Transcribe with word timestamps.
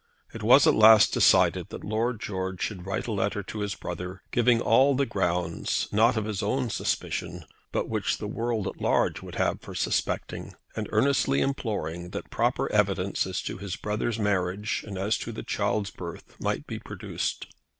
It 0.33 0.41
was 0.41 0.65
at 0.65 0.73
last 0.73 1.13
decided 1.13 1.69
that 1.69 1.83
Lord 1.83 2.19
George 2.19 2.63
should 2.63 2.87
write 2.87 3.05
a 3.05 3.11
letter 3.11 3.43
to 3.43 3.59
his 3.59 3.75
brother, 3.75 4.23
giving 4.31 4.59
all 4.59 4.95
the 4.95 5.05
grounds, 5.05 5.87
not 5.91 6.17
of 6.17 6.25
his 6.25 6.41
own 6.41 6.71
suspicion, 6.71 7.45
but 7.71 7.87
which 7.87 8.17
the 8.17 8.25
world 8.27 8.65
at 8.65 8.81
large 8.81 9.21
would 9.21 9.35
have 9.35 9.61
for 9.61 9.75
suspecting; 9.75 10.55
and 10.75 10.87
earnestly 10.91 11.39
imploring 11.39 12.09
that 12.13 12.31
proper 12.31 12.67
evidence 12.71 13.27
as 13.27 13.43
to 13.43 13.59
his 13.59 13.75
brother's 13.75 14.17
marriage 14.17 14.83
and 14.87 14.97
as 14.97 15.19
to 15.19 15.31
the 15.31 15.43
child's 15.43 15.91
birth, 15.91 16.35
might 16.39 16.65
be 16.65 16.79
produced. 16.79 17.45